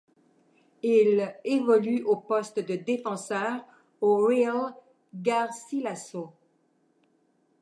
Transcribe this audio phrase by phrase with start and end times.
[0.81, 3.63] Il évolue au poste de défenseur
[4.01, 4.73] au Real
[5.13, 6.31] Garcilaso.